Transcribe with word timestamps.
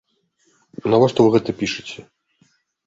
Навошта 0.93 1.19
вы 1.29 1.37
гэта 1.37 1.51
пішаце? 1.61 1.99